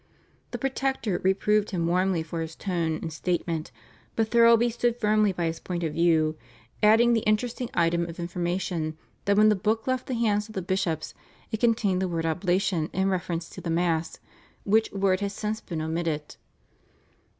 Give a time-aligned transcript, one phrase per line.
[0.49, 3.71] The Protector reproved him warmly for his tone and statement,
[4.15, 6.35] but Thirlby stood firmly by his point of view,
[6.81, 10.61] adding the interesting item of information that when the Book left the hands of the
[10.63, 11.13] bishops
[11.51, 14.17] it contained the word "oblation" in reference to the Mass,
[14.63, 16.35] which word had since been omitted.